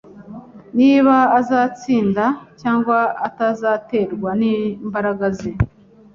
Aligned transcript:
Niba 0.77 1.15
azatsinda 1.39 2.25
cyangwa 2.61 2.97
atazaterwa 3.27 4.29
nimbaraga 4.39 5.27
ze 5.37 5.51